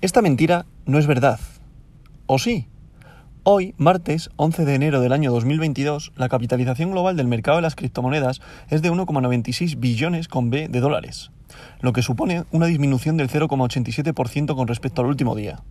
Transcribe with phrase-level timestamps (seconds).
[0.00, 1.40] Esta mentira no es verdad.
[2.26, 2.68] ¿O sí?
[3.42, 7.74] Hoy, martes 11 de enero del año 2022, la capitalización global del mercado de las
[7.74, 8.40] criptomonedas
[8.70, 11.32] es de 1,96 billones con B de dólares,
[11.80, 15.64] lo que supone una disminución del 0,87% con respecto al último día.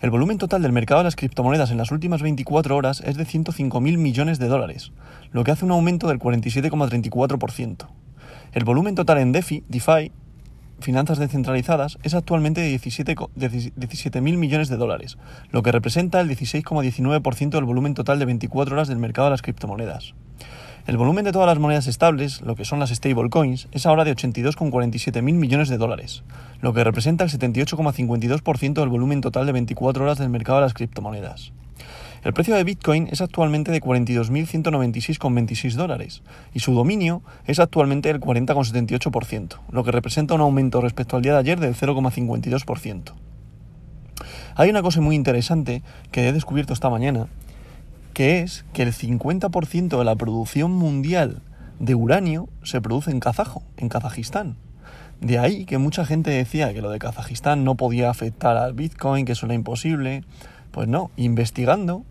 [0.00, 3.26] El volumen total del mercado de las criptomonedas en las últimas 24 horas es de
[3.26, 4.92] 105.000 millones de dólares,
[5.30, 7.86] lo que hace un aumento del 47,34%.
[8.52, 10.10] El volumen total en DeFi, DeFi
[10.82, 15.18] finanzas descentralizadas es actualmente de 17.000 millones de dólares,
[15.50, 19.42] lo que representa el 16,19% del volumen total de 24 horas del mercado de las
[19.42, 20.14] criptomonedas.
[20.84, 24.16] El volumen de todas las monedas estables, lo que son las stablecoins, es ahora de
[24.16, 26.24] 82,47 mil millones de dólares,
[26.60, 30.74] lo que representa el 78,52% del volumen total de 24 horas del mercado de las
[30.74, 31.52] criptomonedas.
[32.22, 36.22] El precio de Bitcoin es actualmente de 42.196,26 dólares
[36.54, 41.32] y su dominio es actualmente del 40,78%, lo que representa un aumento respecto al día
[41.32, 43.14] de ayer del 0,52%.
[44.54, 47.26] Hay una cosa muy interesante que he descubierto esta mañana,
[48.14, 51.42] que es que el 50% de la producción mundial
[51.80, 54.56] de uranio se produce en Kazajo, en Kazajistán.
[55.20, 59.24] De ahí que mucha gente decía que lo de Kazajistán no podía afectar al Bitcoin,
[59.24, 60.22] que eso era imposible.
[60.72, 62.04] Pues no, investigando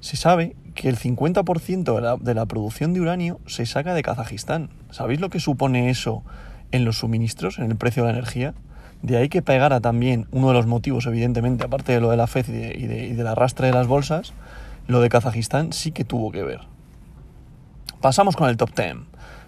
[0.00, 4.02] se sabe que el 50% de la, de la producción de uranio se saca de
[4.02, 4.70] Kazajistán.
[4.90, 6.22] ¿Sabéis lo que supone eso
[6.70, 8.54] en los suministros, en el precio de la energía?
[9.02, 12.26] De ahí que pegara también uno de los motivos, evidentemente, aparte de lo de la
[12.26, 14.34] FED y, de, y, de, y del arrastre de las bolsas,
[14.86, 16.60] lo de Kazajistán sí que tuvo que ver.
[18.00, 18.96] Pasamos con el top 10.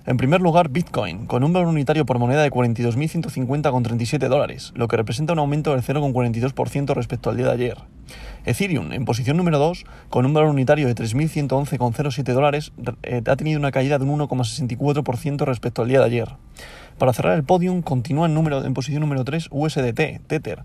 [0.07, 4.97] En primer lugar, Bitcoin, con un valor unitario por moneda de 42.150,37 dólares, lo que
[4.97, 7.77] representa un aumento del 0,42% respecto al día de ayer.
[8.47, 13.59] Ethereum, en posición número 2, con un valor unitario de 3.111,07 dólares, eh, ha tenido
[13.59, 16.29] una caída de un 1,64% respecto al día de ayer.
[16.97, 20.65] Para cerrar el podium, continúa en, número, en posición número 3 USDT, Tether,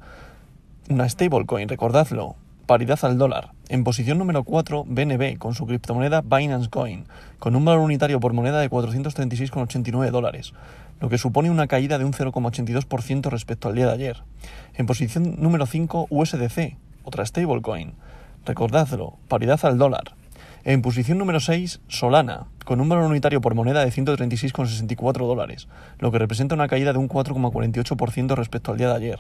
[0.90, 3.55] una stablecoin, recordadlo, paridad al dólar.
[3.68, 7.06] En posición número 4, BNB, con su criptomoneda Binance Coin,
[7.40, 10.54] con un valor unitario por moneda de 436,89 dólares,
[11.02, 14.24] lo que supone una caída de un 0,82% respecto al día de ayer.
[14.76, 17.94] En posición número 5, USDC, otra stablecoin.
[18.46, 20.14] Recordadlo, paridad al dólar.
[20.64, 26.12] En posición número 6, Solana, con un valor unitario por moneda de 136,64 dólares, lo
[26.12, 29.20] que representa una caída de un 4,48% respecto al día de ayer.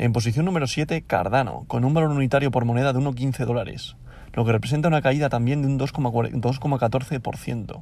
[0.00, 3.96] En posición número 7, Cardano, con un valor unitario por moneda de 1,15 dólares,
[4.32, 7.80] lo que representa una caída también de un 2,14%.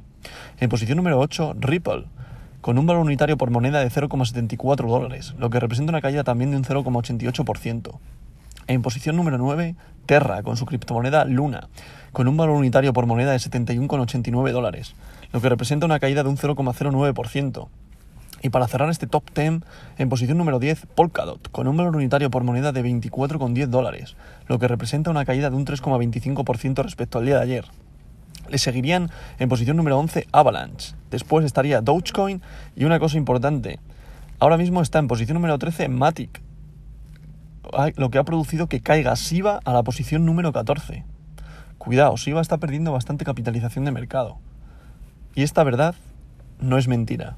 [0.59, 2.05] En posición número 8, Ripple,
[2.61, 6.49] con un valor unitario por moneda de 0,74 dólares, lo que representa una caída también
[6.49, 7.99] de un 0,88%.
[8.65, 9.75] En posición número 9,
[10.07, 11.69] Terra, con su criptomoneda Luna,
[12.13, 14.95] con un valor unitario por moneda de 71,89 dólares,
[15.31, 17.67] lo que representa una caída de un 0,09%.
[18.41, 19.61] Y para cerrar este top 10,
[19.97, 24.15] en posición número 10, Polkadot, con un valor unitario por moneda de 24,10 dólares,
[24.47, 27.65] lo que representa una caída de un 3,25% respecto al día de ayer.
[28.49, 29.09] Le seguirían
[29.39, 30.93] en posición número 11 Avalanche.
[31.11, 32.41] Después estaría Dogecoin
[32.75, 33.79] y una cosa importante.
[34.39, 36.41] Ahora mismo está en posición número 13 Matic,
[37.95, 41.03] lo que ha producido que caiga SIVA a la posición número 14.
[41.77, 44.37] Cuidado, SIVA está perdiendo bastante capitalización de mercado.
[45.35, 45.95] Y esta verdad
[46.59, 47.35] no es mentira.